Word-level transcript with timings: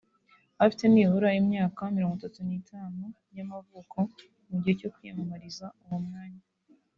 afite 0.63 0.83
nibura 0.87 1.29
imyaka 1.41 1.81
mirongo 1.95 2.15
itatu 2.19 2.39
n‟itanu 2.47 3.03
(y‟amavuko 3.35 3.97
mu 4.47 4.55
gihe 4.61 4.75
cyo 4.79 4.89
kwiyamamariza 4.93 5.65
uwo 5.85 5.99
mwanya 6.07 6.43